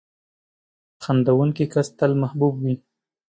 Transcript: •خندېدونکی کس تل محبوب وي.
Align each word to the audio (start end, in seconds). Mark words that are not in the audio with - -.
•خندېدونکی 1.03 1.65
کس 1.73 1.87
تل 1.97 2.11
محبوب 2.21 2.53
وي. 2.63 2.75